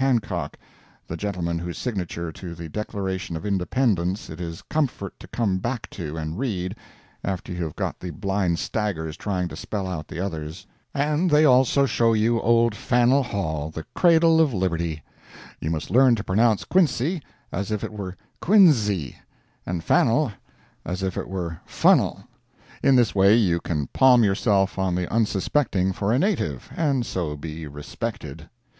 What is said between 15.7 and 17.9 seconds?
must learn to pronounce Quincy as if